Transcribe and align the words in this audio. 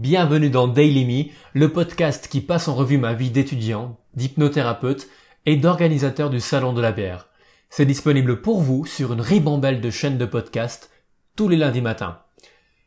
Bienvenue 0.00 0.48
dans 0.48 0.66
Daily 0.66 1.04
Me, 1.04 1.30
le 1.52 1.74
podcast 1.74 2.26
qui 2.28 2.40
passe 2.40 2.68
en 2.68 2.74
revue 2.74 2.96
ma 2.96 3.12
vie 3.12 3.28
d'étudiant, 3.28 3.98
d'hypnothérapeute 4.14 5.08
et 5.44 5.56
d'organisateur 5.56 6.30
du 6.30 6.40
Salon 6.40 6.72
de 6.72 6.80
la 6.80 6.90
bière. 6.90 7.28
C'est 7.68 7.84
disponible 7.84 8.40
pour 8.40 8.62
vous 8.62 8.86
sur 8.86 9.12
une 9.12 9.20
ribambelle 9.20 9.82
de 9.82 9.90
chaînes 9.90 10.16
de 10.16 10.24
podcast 10.24 10.90
tous 11.36 11.50
les 11.50 11.58
lundis 11.58 11.82
matins. 11.82 12.18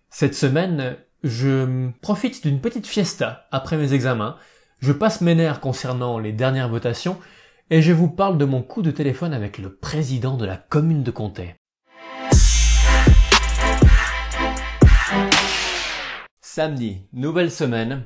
Cette 0.10 0.34
semaine, 0.34 0.98
je 1.22 1.92
profite 2.02 2.42
d'une 2.42 2.62
petite 2.62 2.88
fiesta 2.88 3.46
après 3.52 3.78
mes 3.78 3.94
examens, 3.94 4.36
je 4.80 4.92
passe 4.92 5.22
mes 5.22 5.36
nerfs 5.36 5.60
concernant 5.60 6.18
les 6.18 6.32
dernières 6.32 6.70
votations 6.70 7.20
et 7.70 7.84
je 7.84 7.94
vous 7.94 8.10
parle 8.10 8.40
de 8.40 8.46
mon 8.46 8.64
coup 8.64 8.82
de 8.82 8.90
téléphone 8.90 9.36
avec 9.36 9.60
le 9.60 9.76
président 9.76 10.36
de 10.36 10.48
la 10.48 10.58
commune 10.58 11.04
de 11.04 11.12
Comté. 11.12 11.54
Samedi, 16.56 17.08
nouvelle 17.14 17.50
semaine. 17.50 18.06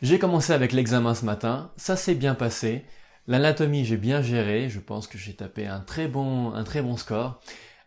J'ai 0.00 0.18
commencé 0.18 0.54
avec 0.54 0.72
l'examen 0.72 1.14
ce 1.14 1.26
matin, 1.26 1.74
ça 1.76 1.94
s'est 1.94 2.14
bien 2.14 2.34
passé. 2.34 2.86
L'anatomie, 3.26 3.84
j'ai 3.84 3.98
bien 3.98 4.22
géré, 4.22 4.70
je 4.70 4.80
pense 4.80 5.06
que 5.06 5.18
j'ai 5.18 5.36
tapé 5.36 5.66
un 5.66 5.80
très 5.80 6.08
bon, 6.08 6.54
un 6.54 6.64
très 6.64 6.80
bon 6.80 6.96
score. 6.96 7.38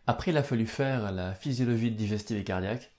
Après, 0.06 0.30
il 0.30 0.36
a 0.36 0.44
fallu 0.44 0.68
faire 0.68 1.10
la 1.10 1.34
physiologie 1.34 1.90
digestive 1.90 2.36
et 2.36 2.44
cardiaque. 2.44 2.92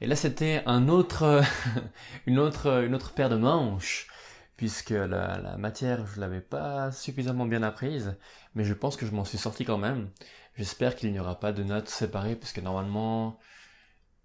Et 0.00 0.08
là, 0.08 0.16
c'était 0.16 0.64
un 0.66 0.88
autre, 0.88 1.40
une 2.26 2.40
autre, 2.40 2.82
une 2.82 2.96
autre 2.96 3.14
paire 3.14 3.28
de 3.28 3.36
manches, 3.36 4.08
puisque 4.56 4.90
la, 4.90 5.38
la 5.38 5.56
matière, 5.56 6.04
je 6.04 6.20
l'avais 6.20 6.40
pas 6.40 6.90
suffisamment 6.90 7.46
bien 7.46 7.62
apprise, 7.62 8.16
mais 8.56 8.64
je 8.64 8.74
pense 8.74 8.96
que 8.96 9.06
je 9.06 9.12
m'en 9.12 9.24
suis 9.24 9.38
sorti 9.38 9.64
quand 9.64 9.78
même. 9.78 10.10
J'espère 10.56 10.96
qu'il 10.96 11.12
n'y 11.12 11.20
aura 11.20 11.38
pas 11.38 11.52
de 11.52 11.62
notes 11.62 11.88
séparées, 11.88 12.34
puisque 12.34 12.58
normalement, 12.58 13.38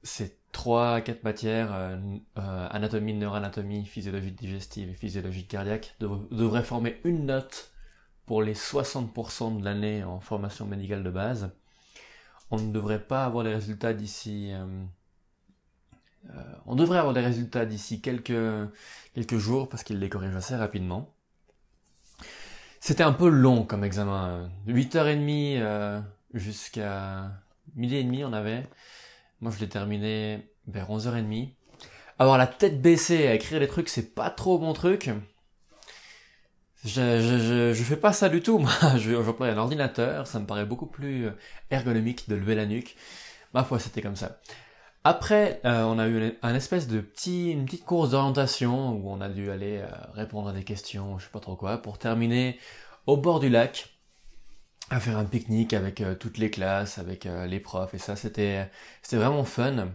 c'est 0.02 0.43
trois 0.54 1.02
quatre 1.02 1.24
matières, 1.24 1.74
euh, 1.74 1.98
euh, 2.38 2.68
anatomie, 2.72 3.14
neuroanatomie, 3.14 3.86
physiologie 3.86 4.32
digestive 4.32 4.90
et 4.90 4.94
physiologie 4.94 5.46
cardiaque, 5.46 5.98
devraient 6.00 6.64
former 6.64 7.02
une 7.04 7.26
note 7.26 7.74
pour 8.26 8.42
les 8.42 8.54
60% 8.54 9.60
de 9.60 9.66
l'année 9.66 10.06
en 10.06 10.22
formation 10.22 10.66
médicale 10.66 11.04
de 11.04 11.10
base. 11.10 11.52
On 12.52 12.58
ne 12.58 12.72
devrait 12.72 13.04
pas 13.04 13.26
avoir 13.26 13.44
les 13.44 13.54
résultats 13.54 13.94
d'ici... 13.94 14.54
Euh, 14.54 14.86
on 16.66 16.76
devrait 16.76 17.00
avoir 17.00 17.14
des 17.14 17.20
résultats 17.20 17.66
d'ici 17.66 18.00
quelques, 18.00 18.70
quelques 19.14 19.38
jours 19.38 19.68
parce 19.68 19.84
qu'ils 19.84 20.00
les 20.00 20.08
corrigent 20.08 20.38
assez 20.38 20.56
rapidement. 20.56 21.14
C'était 22.80 23.04
un 23.04 23.12
peu 23.12 23.28
long 23.28 23.66
comme 23.66 23.84
examen. 23.84 24.50
8h30 24.68 26.04
jusqu'à 26.34 27.32
midi 27.76 27.96
et 27.96 28.04
demi 28.06 28.24
on 28.24 28.32
avait. 28.32 28.70
Moi, 29.44 29.52
je 29.52 29.60
l'ai 29.60 29.68
terminé 29.68 30.53
vers 30.68 30.90
11h30. 30.90 31.50
Avoir 32.20 32.38
la 32.38 32.48
tête 32.48 32.82
baissée 32.82 33.28
à 33.28 33.34
écrire 33.34 33.60
les 33.60 33.68
trucs, 33.68 33.90
c'est 33.90 34.14
pas 34.14 34.30
trop 34.30 34.60
mon 34.60 34.74
truc. 34.74 35.10
Je, 36.86 37.22
je, 37.22 37.74
je, 37.74 37.84
fais 37.84 37.98
pas 37.98 38.14
ça 38.14 38.30
du 38.30 38.42
tout, 38.42 38.58
moi. 38.60 38.72
Je, 38.98 39.12
j'emploie 39.24 39.48
un 39.48 39.58
ordinateur, 39.58 40.28
ça 40.28 40.40
me 40.40 40.46
paraît 40.46 40.66
beaucoup 40.66 40.86
plus 40.86 41.30
ergonomique 41.72 42.30
de 42.30 42.36
lever 42.36 42.56
la 42.56 42.66
nuque. 42.66 42.96
Ma 43.54 43.64
foi, 43.64 43.80
c'était 43.80 44.02
comme 44.02 44.16
ça. 44.16 44.40
Après, 45.06 45.60
euh, 45.66 45.84
on 45.84 46.00
a 46.00 46.08
eu 46.08 46.34
un 46.42 46.56
espèce 46.56 46.88
de 46.88 47.02
petit, 47.02 47.52
une 47.52 47.66
petite 47.66 47.84
course 47.84 48.12
d'orientation 48.12 48.92
où 48.92 49.10
on 49.10 49.20
a 49.20 49.28
dû 49.30 49.52
aller 49.52 49.80
euh, 49.80 49.88
répondre 50.14 50.50
à 50.50 50.54
des 50.54 50.64
questions, 50.64 51.20
je 51.20 51.26
sais 51.26 51.32
pas 51.32 51.42
trop 51.42 51.58
quoi, 51.58 51.82
pour 51.82 51.98
terminer 51.98 52.58
au 53.06 53.18
bord 53.18 53.42
du 53.42 53.50
lac 53.50 53.94
à 54.90 55.00
faire 55.00 55.18
un 55.18 55.26
pique-nique 55.26 55.74
avec 55.74 56.02
euh, 56.02 56.16
toutes 56.16 56.38
les 56.38 56.50
classes, 56.50 56.98
avec 57.00 57.26
euh, 57.26 57.46
les 57.46 57.60
profs 57.60 57.94
et 57.94 57.98
ça 57.98 58.16
c'était 58.16 58.70
c'était 59.02 59.18
vraiment 59.18 59.44
fun. 59.44 59.90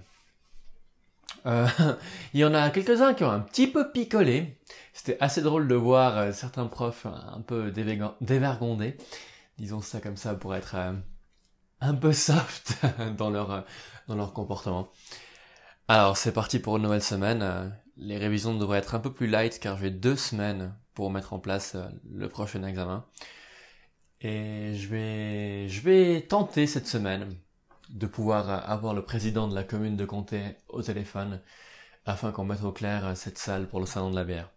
Euh, 1.46 1.66
il 2.34 2.40
y 2.40 2.44
en 2.44 2.54
a 2.54 2.70
quelques-uns 2.70 3.14
qui 3.14 3.24
ont 3.24 3.30
un 3.30 3.40
petit 3.40 3.66
peu 3.66 3.90
picolé. 3.90 4.58
C'était 4.92 5.16
assez 5.20 5.42
drôle 5.42 5.68
de 5.68 5.74
voir 5.74 6.34
certains 6.34 6.66
profs 6.66 7.06
un 7.06 7.40
peu 7.40 7.70
dévergondés, 8.20 8.96
disons 9.58 9.80
ça 9.80 10.00
comme 10.00 10.16
ça 10.16 10.34
pour 10.34 10.56
être 10.56 10.76
un 11.80 11.94
peu 11.94 12.12
soft 12.12 12.84
dans 13.16 13.30
leur 13.30 13.64
dans 14.08 14.16
leur 14.16 14.32
comportement. 14.32 14.88
Alors 15.86 16.16
c'est 16.16 16.32
parti 16.32 16.58
pour 16.58 16.76
une 16.76 16.82
nouvelle 16.82 17.02
semaine. 17.02 17.72
Les 17.96 18.18
révisions 18.18 18.54
devraient 18.54 18.78
être 18.78 18.94
un 18.96 19.00
peu 19.00 19.12
plus 19.12 19.28
light 19.28 19.60
car 19.60 19.78
j'ai 19.78 19.90
deux 19.90 20.16
semaines 20.16 20.74
pour 20.94 21.10
mettre 21.10 21.32
en 21.32 21.38
place 21.38 21.76
le 22.10 22.28
prochain 22.28 22.64
examen. 22.64 23.06
Et 24.20 24.74
je 24.74 24.88
vais, 24.88 25.68
je 25.68 25.80
vais 25.80 26.22
tenter 26.22 26.66
cette 26.66 26.88
semaine 26.88 27.36
de 27.90 28.06
pouvoir 28.06 28.70
avoir 28.70 28.94
le 28.94 29.02
président 29.02 29.48
de 29.48 29.54
la 29.54 29.64
commune 29.64 29.96
de 29.96 30.04
Comté 30.04 30.56
au 30.68 30.82
téléphone 30.82 31.40
afin 32.04 32.32
qu'on 32.32 32.44
mette 32.44 32.64
au 32.64 32.72
clair 32.72 33.16
cette 33.16 33.38
salle 33.38 33.68
pour 33.68 33.80
le 33.80 33.86
salon 33.86 34.10
de 34.10 34.16
la 34.16 34.24
bière. 34.24 34.50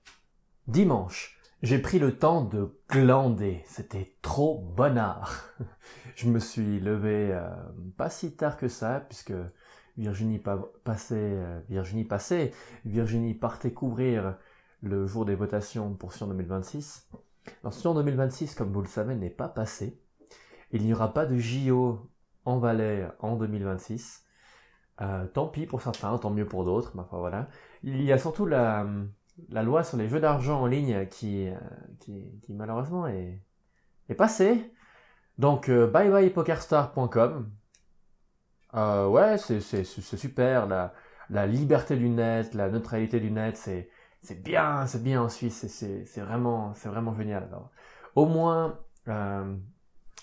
Dimanche, 0.68 1.38
j'ai 1.62 1.80
pris 1.80 2.00
le 2.00 2.18
temps 2.18 2.44
de 2.44 2.80
glander. 2.90 3.64
C'était 3.66 4.16
trop 4.22 4.60
bonnard. 4.60 5.46
je 6.16 6.28
me 6.28 6.40
suis 6.40 6.80
levé 6.80 7.30
euh, 7.32 7.50
pas 7.98 8.10
si 8.10 8.36
tard 8.36 8.58
que 8.58 8.68
ça 8.68 9.06
puisque 9.08 9.34
Virginie 9.98 10.42
passait, 10.84 11.16
euh, 11.16 11.60
Virginie 11.70 12.06
passait, 12.06 12.52
Virginie 12.86 13.34
partait 13.34 13.74
couvrir 13.74 14.38
le 14.82 15.06
jour 15.06 15.26
des 15.26 15.36
votations 15.36 15.94
pour 15.94 16.14
Sion 16.14 16.28
2026. 16.28 17.10
Sion 17.70 17.94
2026, 17.94 18.56
comme 18.56 18.72
vous 18.72 18.82
le 18.82 18.88
savez, 18.88 19.16
n'est 19.16 19.30
pas 19.30 19.50
passé. 19.50 20.00
Il 20.72 20.84
n'y 20.84 20.94
aura 20.94 21.14
pas 21.14 21.26
de 21.26 21.38
JO 21.38 22.11
en 22.46 22.58
Valais 22.58 23.08
en 23.20 23.36
2026. 23.36 24.26
Euh, 25.02 25.26
tant 25.28 25.48
pis 25.48 25.66
pour 25.66 25.82
certains, 25.82 26.16
tant 26.18 26.30
mieux 26.30 26.46
pour 26.46 26.64
d'autres. 26.64 26.94
Voilà. 27.12 27.48
Il 27.84 28.04
y 28.04 28.12
a 28.12 28.18
surtout 28.18 28.46
la, 28.46 28.86
loi 29.50 29.84
sur 29.84 29.98
les 29.98 30.08
jeux 30.08 30.20
d'argent 30.20 30.62
en 30.62 30.68
ligne 30.68 31.08
qui, 31.08 31.48
euh, 31.48 31.56
qui, 32.00 32.40
qui, 32.44 32.54
malheureusement 32.54 33.08
est, 33.08 33.42
est 34.10 34.16
passée. 34.16 34.72
Donc, 35.38 35.70
euh, 35.70 35.88
bye 35.88 36.10
bye 36.12 36.30
pokerstar.com. 36.30 37.50
Ouais, 38.74 39.38
c'est 39.38 39.84
super. 39.84 40.68
La, 40.68 40.94
la 41.30 41.48
liberté 41.48 41.96
du 41.96 42.10
net, 42.10 42.54
la 42.54 42.70
neutralité 42.70 43.20
du 43.20 43.32
net, 43.32 43.58
c'est 43.58 44.44
bien, 44.44 44.86
c'est 44.86 45.02
bien 45.02 45.24
en 45.24 45.30
Suisse, 45.30 45.66
c'est 45.68 46.22
vraiment, 46.22 46.74
vraiment 46.86 47.16
génial. 47.16 47.44
Alors, 47.46 47.72
au 48.16 48.28
moins, 48.28 48.80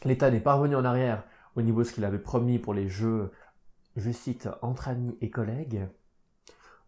l'État 0.04 0.30
n'est 0.30 0.40
pas 0.40 0.54
revenu 0.54 0.76
en 0.76 0.84
arrière 0.84 1.24
au 1.58 1.62
niveau 1.62 1.80
de 1.80 1.84
ce 1.84 1.92
qu'il 1.92 2.04
avait 2.04 2.20
promis 2.20 2.60
pour 2.60 2.72
les 2.72 2.88
jeux, 2.88 3.32
je 3.96 4.12
cite, 4.12 4.48
entre 4.62 4.86
amis 4.86 5.18
et 5.20 5.28
collègues. 5.28 5.88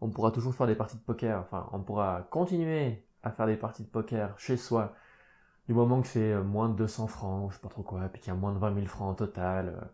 On 0.01 0.11
pourra 0.11 0.31
toujours 0.31 0.55
faire 0.55 0.69
des 0.69 0.77
parties 0.77 0.97
de 0.97 1.03
poker, 1.03 1.41
enfin, 1.41 1.69
on 1.73 1.81
pourra 1.81 2.29
continuer 2.31 3.05
à 3.25 3.33
faire 3.33 3.47
des 3.47 3.57
parties 3.57 3.83
de 3.83 3.89
poker 3.89 4.39
chez 4.39 4.57
soi, 4.57 4.95
du 5.67 5.75
moment 5.75 6.01
que 6.01 6.07
c'est 6.07 6.37
moins 6.37 6.69
de 6.69 6.75
200 6.75 7.09
francs, 7.09 7.51
je 7.51 7.57
sais 7.57 7.63
pas 7.63 7.69
trop 7.69 7.83
quoi, 7.83 8.09
puis 8.13 8.23
qu'il 8.23 8.33
y 8.33 8.37
a 8.37 8.39
moins 8.39 8.53
de 8.53 8.59
20 8.59 8.75
000 8.75 8.87
francs 8.87 9.11
en 9.11 9.15
total. 9.15 9.75
Euh. 9.77 9.85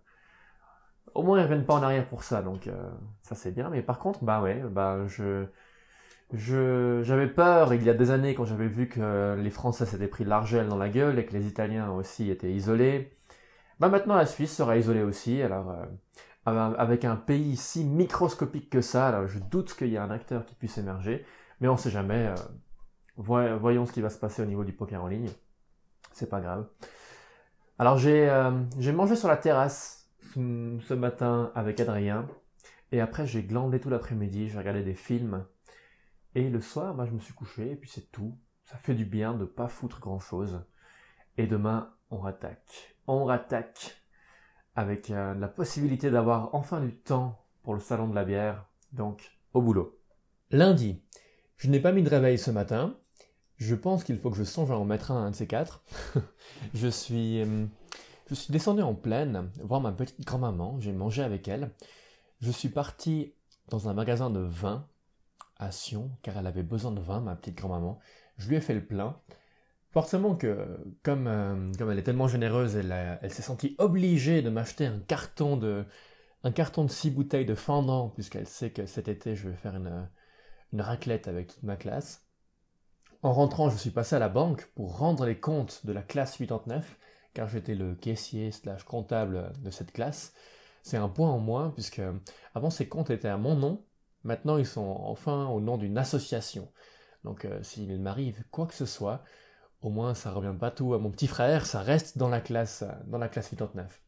Au 1.15 1.23
moins, 1.23 1.39
ils 1.39 1.43
reviennent 1.43 1.65
pas 1.65 1.75
en 1.75 1.83
arrière 1.83 2.07
pour 2.07 2.23
ça, 2.23 2.43
donc 2.43 2.67
euh, 2.67 2.91
ça 3.23 3.35
c'est 3.35 3.53
bien. 3.53 3.71
Mais 3.71 3.83
par 3.83 3.99
contre, 3.99 4.25
bah 4.25 4.43
ouais, 4.43 4.63
bah 4.71 5.07
je 5.07 5.47
je, 6.35 7.03
j'avais 7.05 7.29
peur 7.29 7.73
il 7.73 7.83
y 7.85 7.91
a 7.91 7.95
des 7.95 8.11
années 8.11 8.35
quand 8.35 8.45
j'avais 8.45 8.69
vu 8.69 8.89
que 8.89 9.37
les 9.41 9.51
Français 9.51 9.87
s'étaient 9.87 10.09
pris 10.09 10.25
l'argel 10.25 10.69
dans 10.69 10.77
la 10.77 10.89
gueule 10.89 11.19
et 11.19 11.25
que 11.27 11.33
les 11.33 11.47
Italiens 11.47 11.91
aussi 11.93 12.31
étaient 12.31 12.53
isolés. 12.53 13.16
Bah 13.79 13.89
maintenant 13.89 14.17
la 14.17 14.27
Suisse 14.27 14.55
sera 14.55 14.77
isolée 14.77 15.03
aussi. 15.03 15.43
Alors 15.43 15.71
euh, 15.71 15.85
avec 16.47 17.05
un 17.05 17.17
pays 17.17 17.57
si 17.57 17.85
microscopique 17.85 18.71
que 18.71 18.81
ça, 18.81 19.09
alors 19.09 19.27
je 19.27 19.39
doute 19.39 19.75
qu'il 19.75 19.89
y 19.89 19.95
ait 19.95 19.99
un 19.99 20.11
acteur 20.11 20.47
qui 20.47 20.55
puisse 20.55 20.79
émerger, 20.79 21.25
mais 21.61 21.69
on 21.69 21.77
sait 21.77 21.91
jamais. 21.91 22.29
Euh, 22.29 23.57
voyons 23.59 23.87
ce 23.87 23.93
qui 23.93 24.01
va 24.01 24.11
se 24.11 24.19
passer 24.19 24.43
au 24.43 24.47
niveau 24.47 24.65
du 24.65 24.73
poker 24.73 25.03
en 25.03 25.09
ligne. 25.09 25.31
C'est 26.13 26.31
pas 26.31 26.41
grave. 26.41 26.67
Alors 27.79 27.99
j'ai 27.99 28.29
euh, 28.31 28.51
mangé 28.95 29.17
sur 29.17 29.29
la 29.29 29.37
terrasse 29.37 30.09
ce 30.35 30.95
matin 30.95 31.53
avec 31.55 31.81
Adrien 31.81 32.27
et 32.93 33.01
après 33.01 33.27
j'ai 33.27 33.43
glandé 33.43 33.81
tout 33.81 33.91
l'après-midi. 33.91 34.49
J'ai 34.49 34.59
regardé 34.59 34.83
des 34.83 34.95
films 34.95 35.45
et 36.37 36.51
le 36.51 36.61
soir, 36.61 36.95
bah, 36.95 37.07
je 37.07 37.13
me 37.13 37.19
suis 37.19 37.33
couché, 37.33 37.73
et 37.73 37.77
puis 37.77 37.89
c'est 37.89 38.13
tout. 38.13 38.37
Ça 38.67 38.77
fait 38.77 38.95
du 38.95 39.07
bien 39.07 39.33
de 39.33 39.47
pas 39.47 39.69
foutre 39.69 40.01
grand 40.01 40.19
chose. 40.19 40.63
Et 41.39 41.47
demain, 41.47 41.93
on 42.11 42.19
rattaque. 42.19 42.97
On 43.07 43.25
rattaque 43.25 44.03
avec 44.75 45.11
euh, 45.11 45.35
la 45.35 45.49
possibilité 45.49 46.11
d'avoir 46.11 46.55
enfin 46.55 46.81
du 46.81 46.95
temps 46.95 47.45
pour 47.63 47.75
le 47.75 47.81
salon 47.81 48.09
de 48.09 48.15
la 48.15 48.25
bière. 48.25 48.67
Donc, 48.93 49.33
au 49.53 49.63
boulot. 49.63 49.99
Lundi. 50.51 51.03
Je 51.57 51.69
n'ai 51.69 51.81
pas 51.81 51.93
mis 51.93 52.03
de 52.03 52.09
réveil 52.09 52.39
ce 52.39 52.51
matin. 52.51 52.97
Je 53.57 53.75
pense 53.75 54.05
qu'il 54.05 54.19
faut 54.19 54.31
que 54.31 54.37
je 54.37 54.45
songe 54.45 54.71
à 54.71 54.79
en 54.79 54.85
mettre 54.85 55.11
un, 55.11 55.27
un 55.27 55.31
de 55.31 55.37
ces 55.37 55.47
quatre. 55.47 55.83
je 56.75 56.89
suis, 56.89 57.43
euh, 57.43 57.67
je 58.29 58.35
suis 58.35 58.53
descendu 58.53 58.83
en 58.83 58.95
plaine 58.95 59.51
voir 59.63 59.81
ma 59.81 59.93
petite 59.93 60.27
grand-maman. 60.27 60.79
J'ai 60.81 60.93
mangé 60.93 61.23
avec 61.23 61.49
elle. 61.49 61.71
Je 62.41 62.51
suis 62.51 62.69
parti 62.69 63.35
dans 63.69 63.89
un 63.89 63.95
magasin 63.95 64.31
de 64.31 64.41
vin 64.41 64.87
à 65.59 65.71
Sion, 65.73 66.11
car 66.23 66.37
elle 66.37 66.47
avait 66.47 66.63
besoin 66.63 66.93
de 66.93 67.01
vin, 67.01 67.21
ma 67.21 67.35
petite 67.35 67.57
grand-maman. 67.57 67.99
Je 68.37 68.49
lui 68.49 68.57
ai 68.57 68.61
fait 68.61 68.75
le 68.75 68.85
plein. 68.85 69.19
Forcément 69.97 70.35
que, 70.35 70.79
comme, 71.03 71.27
euh, 71.27 71.73
comme 71.79 71.91
elle 71.91 71.99
est 71.99 72.03
tellement 72.03 72.29
généreuse, 72.29 72.77
elle, 72.77 73.19
elle 73.23 73.33
s'est 73.33 73.41
sentie 73.41 73.75
obligée 73.79 74.43
de 74.43 74.51
m'acheter 74.51 74.85
un 74.85 74.99
carton 74.99 75.57
de 75.57 75.87
un 76.45 76.53
carton 76.53 76.85
de 76.85 76.91
six 76.91 77.11
bouteilles 77.11 77.47
de 77.47 77.55
fendant, 77.55 78.11
puisqu'elle 78.11 78.47
sait 78.47 78.69
que 78.69 78.85
cet 78.85 79.09
été 79.09 79.35
je 79.35 79.49
vais 79.49 79.57
faire 79.57 79.75
une, 79.75 80.07
une 80.75 80.83
raclette 80.83 81.29
avec 81.29 81.47
toute 81.47 81.63
ma 81.63 81.77
classe. 81.77 82.27
En 83.23 83.33
rentrant, 83.33 83.71
je 83.71 83.79
suis 83.79 83.89
passé 83.89 84.15
à 84.15 84.19
la 84.19 84.29
banque 84.29 84.67
pour 84.75 84.99
rendre 84.99 85.25
les 85.25 85.41
comptes 85.41 85.87
de 85.87 85.95
la 85.95 86.03
classe 86.03 86.37
89, 86.37 86.99
car 87.33 87.49
j'étais 87.49 87.75
le 87.75 87.95
caissier 87.95 88.51
slash 88.51 88.85
comptable 88.85 89.51
de 89.63 89.71
cette 89.71 89.93
classe. 89.93 90.35
C'est 90.83 90.99
un 90.99 91.09
point 91.09 91.31
en 91.31 91.39
moins, 91.39 91.71
puisque 91.71 92.03
avant 92.55 92.69
ces 92.69 92.87
comptes 92.87 93.09
étaient 93.09 93.29
à 93.29 93.39
mon 93.39 93.57
nom, 93.57 93.83
maintenant 94.25 94.59
ils 94.59 94.67
sont 94.67 94.95
enfin 95.01 95.47
au 95.47 95.63
nom 95.63 95.79
d'une 95.79 95.97
association. 95.97 96.71
Donc 97.25 97.47
euh, 97.47 97.63
s'il 97.63 97.99
m'arrive 97.99 98.45
quoi 98.51 98.67
que 98.67 98.75
ce 98.75 98.85
soit, 98.85 99.25
au 99.83 99.91
moins 99.91 100.15
ça 100.15 100.31
revient 100.31 100.55
pas 100.59 100.71
tout 100.71 100.95
à 100.95 100.99
mon 100.99 101.11
petit 101.11 101.27
frère, 101.27 101.67
ça 101.67 101.81
reste 101.81 102.19
dans 102.19 102.29
la 102.29 102.41
classe, 102.41 102.85
dans 103.07 103.19
la 103.19 103.29
classe 103.29 103.49
89. 103.51 104.03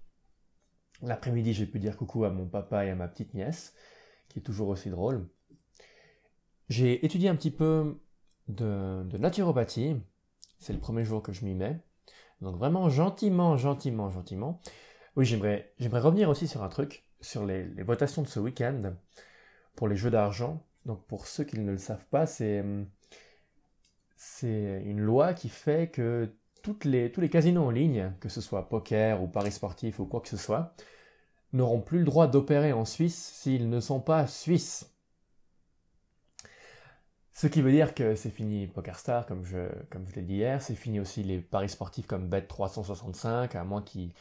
L'après-midi, 1.02 1.52
j'ai 1.52 1.66
pu 1.66 1.78
dire 1.78 1.96
coucou 1.96 2.24
à 2.24 2.30
mon 2.30 2.46
papa 2.46 2.84
et 2.84 2.90
à 2.90 2.94
ma 2.94 3.06
petite 3.08 3.34
nièce, 3.34 3.74
qui 4.28 4.40
est 4.40 4.42
toujours 4.42 4.68
aussi 4.68 4.90
drôle. 4.90 5.28
J'ai 6.68 7.04
étudié 7.04 7.28
un 7.28 7.36
petit 7.36 7.52
peu 7.52 8.00
de, 8.48 9.04
naturopathie. 9.18 9.96
C'est 10.58 10.72
le 10.72 10.80
premier 10.80 11.04
jour 11.04 11.22
que 11.22 11.32
je 11.32 11.44
m'y 11.44 11.54
mets. 11.54 11.80
Donc 12.40 12.56
vraiment 12.56 12.88
gentiment, 12.88 13.56
gentiment, 13.56 14.10
gentiment. 14.10 14.60
Oui, 15.16 15.24
j'aimerais, 15.24 15.72
j'aimerais 15.78 16.00
revenir 16.00 16.28
aussi 16.28 16.48
sur 16.48 16.62
un 16.62 16.68
truc, 16.68 17.04
sur 17.20 17.46
les, 17.46 17.64
les 17.64 17.82
votations 17.82 18.22
de 18.22 18.28
ce 18.28 18.40
week-end 18.40 18.94
pour 19.76 19.88
les 19.88 19.96
jeux 19.96 20.10
d'argent. 20.10 20.64
Donc 20.84 21.06
pour 21.06 21.26
ceux 21.26 21.44
qui 21.44 21.58
ne 21.58 21.70
le 21.70 21.78
savent 21.78 22.06
pas, 22.06 22.26
c'est, 22.26 22.64
c'est 24.18 24.82
une 24.84 25.00
loi 25.00 25.32
qui 25.32 25.48
fait 25.48 25.90
que 25.90 26.34
tous 26.62 26.84
les 26.84 27.30
casinos 27.30 27.64
en 27.64 27.70
ligne, 27.70 28.12
que 28.20 28.28
ce 28.28 28.40
soit 28.40 28.68
poker 28.68 29.22
ou 29.22 29.28
paris 29.28 29.52
sportif 29.52 30.00
ou 30.00 30.06
quoi 30.06 30.20
que 30.20 30.28
ce 30.28 30.36
soit, 30.36 30.74
n'auront 31.52 31.80
plus 31.80 32.00
le 32.00 32.04
droit 32.04 32.26
d'opérer 32.26 32.72
en 32.72 32.84
Suisse 32.84 33.16
s'ils 33.16 33.70
ne 33.70 33.78
sont 33.78 34.00
pas 34.00 34.26
suisses. 34.26 34.92
Ce 37.32 37.46
qui 37.46 37.62
veut 37.62 37.70
dire 37.70 37.94
que 37.94 38.16
c'est 38.16 38.30
fini 38.30 38.66
PokerStar, 38.66 39.24
comme 39.24 39.44
je, 39.44 39.68
comme 39.90 40.08
je 40.08 40.16
l'ai 40.16 40.22
dit 40.22 40.34
hier, 40.34 40.60
c'est 40.60 40.74
fini 40.74 40.98
aussi 40.98 41.22
les 41.22 41.38
paris 41.38 41.68
sportifs 41.68 42.08
comme 42.08 42.28
Bet365, 42.28 43.56
à 43.56 43.62
moins 43.62 43.82
qu'ils 43.82 44.12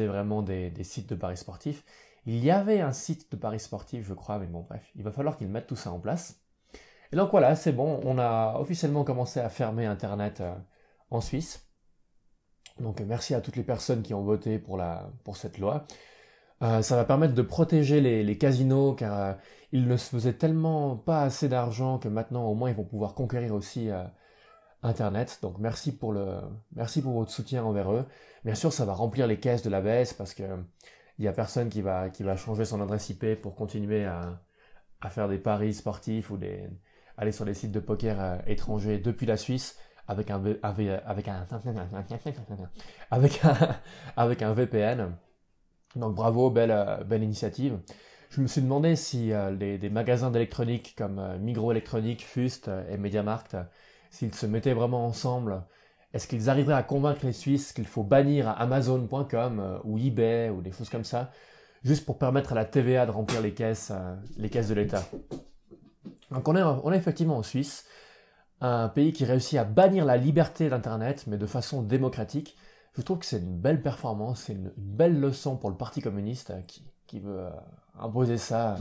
aient 0.00 0.06
vraiment 0.06 0.42
des, 0.42 0.70
des, 0.70 0.84
sites 0.84 1.08
de 1.08 1.16
paris 1.16 1.36
sportifs. 1.36 1.84
Il 2.24 2.38
y 2.38 2.52
avait 2.52 2.80
un 2.80 2.92
site 2.92 3.32
de 3.32 3.36
paris 3.36 3.58
sportifs, 3.58 4.06
je 4.06 4.14
crois, 4.14 4.38
mais 4.38 4.46
bon, 4.46 4.60
bref, 4.60 4.88
il 4.94 5.02
va 5.02 5.10
falloir 5.10 5.36
qu'ils 5.36 5.48
mettent 5.48 5.66
tout 5.66 5.74
ça 5.74 5.90
en 5.90 5.98
place. 5.98 6.41
Et 7.12 7.16
donc 7.16 7.30
voilà, 7.30 7.54
c'est 7.56 7.72
bon, 7.72 8.00
on 8.04 8.18
a 8.18 8.56
officiellement 8.58 9.04
commencé 9.04 9.40
à 9.40 9.48
fermer 9.48 9.86
Internet 9.86 10.40
euh, 10.40 10.54
en 11.10 11.20
Suisse. 11.20 11.68
Donc 12.80 13.00
merci 13.00 13.34
à 13.34 13.40
toutes 13.40 13.56
les 13.56 13.62
personnes 13.62 14.02
qui 14.02 14.14
ont 14.14 14.22
voté 14.22 14.58
pour, 14.58 14.76
la, 14.76 15.10
pour 15.24 15.36
cette 15.36 15.58
loi. 15.58 15.86
Euh, 16.62 16.80
ça 16.82 16.96
va 16.96 17.04
permettre 17.04 17.34
de 17.34 17.42
protéger 17.42 18.00
les, 18.00 18.38
casinos 18.38 18.94
car 18.94 19.18
euh, 19.20 19.34
ils 19.72 19.88
ne 19.88 19.96
se 19.96 20.10
faisaient 20.10 20.34
tellement 20.34 20.96
pas 20.96 21.22
assez 21.22 21.48
d'argent 21.48 21.98
que 21.98 22.08
maintenant 22.08 22.46
au 22.46 22.54
moins 22.54 22.70
ils 22.70 22.76
vont 22.76 22.84
pouvoir 22.84 23.14
conquérir 23.14 23.54
aussi 23.54 23.90
euh, 23.90 24.04
Internet. 24.82 25.40
Donc 25.42 25.58
merci 25.58 25.96
pour 25.96 26.12
le 26.12 26.38
merci 26.74 27.02
pour 27.02 27.14
votre 27.14 27.32
soutien 27.32 27.64
envers 27.64 27.92
eux. 27.92 28.06
Bien 28.44 28.54
sûr 28.54 28.72
ça 28.72 28.84
va 28.84 28.94
remplir 28.94 29.26
les 29.26 29.40
caisses 29.40 29.62
de 29.62 29.70
la 29.70 29.80
baisse 29.80 30.12
parce 30.14 30.34
que 30.34 30.44
il 31.18 31.24
y 31.24 31.28
a 31.28 31.32
personne 31.32 31.68
qui 31.68 31.82
va 31.82 32.10
qui 32.10 32.22
va 32.22 32.36
changer 32.36 32.64
son 32.64 32.80
adresse 32.80 33.08
IP 33.10 33.40
pour 33.40 33.54
continuer 33.56 34.04
à, 34.04 34.40
à 35.00 35.10
faire 35.10 35.28
des 35.28 35.38
paris 35.38 35.74
sportifs 35.74 36.30
ou 36.30 36.36
des 36.36 36.68
aller 37.16 37.32
sur 37.32 37.44
des 37.44 37.54
sites 37.54 37.72
de 37.72 37.80
poker 37.80 38.42
étrangers 38.46 38.98
depuis 38.98 39.26
la 39.26 39.36
Suisse 39.36 39.76
avec 40.08 40.30
un, 40.30 40.42
avec 40.62 40.88
un, 40.88 41.46
avec 43.10 43.44
un, 43.44 43.56
avec 44.16 44.42
un 44.42 44.52
VPN. 44.52 45.12
Donc 45.96 46.14
bravo, 46.14 46.50
belle, 46.50 46.70
euh, 46.70 47.04
belle 47.04 47.22
initiative. 47.22 47.78
Je 48.30 48.40
me 48.40 48.46
suis 48.46 48.62
demandé 48.62 48.96
si 48.96 49.32
euh, 49.32 49.50
les, 49.50 49.78
des 49.78 49.90
magasins 49.90 50.30
d'électronique 50.30 50.94
comme 50.96 51.18
euh, 51.18 51.38
Migros 51.38 51.70
Électronique, 51.72 52.24
Fust 52.24 52.70
et 52.90 52.96
Mediamarkt, 52.96 53.56
s'ils 54.10 54.34
se 54.34 54.46
mettaient 54.46 54.72
vraiment 54.72 55.06
ensemble, 55.06 55.62
est-ce 56.14 56.26
qu'ils 56.26 56.50
arriveraient 56.50 56.74
à 56.74 56.82
convaincre 56.82 57.24
les 57.24 57.32
Suisses 57.32 57.72
qu'il 57.72 57.86
faut 57.86 58.02
bannir 58.02 58.48
Amazon.com 58.48 59.80
ou 59.84 59.98
eBay 59.98 60.50
ou 60.50 60.60
des 60.60 60.72
choses 60.72 60.90
comme 60.90 61.04
ça, 61.04 61.30
juste 61.84 62.04
pour 62.04 62.18
permettre 62.18 62.52
à 62.52 62.54
la 62.54 62.66
TVA 62.66 63.06
de 63.06 63.10
remplir 63.10 63.40
les 63.40 63.54
caisses, 63.54 63.92
les 64.36 64.50
caisses 64.50 64.68
de 64.68 64.74
l'État? 64.74 65.02
Donc 66.32 66.48
on 66.48 66.92
est, 66.92 66.96
effectivement 66.96 67.36
en 67.36 67.42
Suisse 67.42 67.84
un 68.60 68.88
pays 68.88 69.12
qui 69.12 69.24
réussit 69.24 69.58
à 69.58 69.64
bannir 69.64 70.04
la 70.04 70.16
liberté 70.16 70.68
d'Internet, 70.68 71.24
mais 71.26 71.36
de 71.36 71.46
façon 71.46 71.82
démocratique. 71.82 72.56
Je 72.96 73.02
trouve 73.02 73.18
que 73.18 73.26
c'est 73.26 73.38
une 73.38 73.58
belle 73.58 73.82
performance, 73.82 74.44
c'est 74.46 74.52
une, 74.52 74.72
belle 74.76 75.18
leçon 75.18 75.56
pour 75.56 75.68
le 75.68 75.76
Parti 75.76 76.00
communiste 76.00 76.50
euh, 76.50 76.60
qui, 77.06 77.18
veut 77.18 77.40
euh, 77.40 77.50
imposer 77.98 78.36
ça 78.36 78.76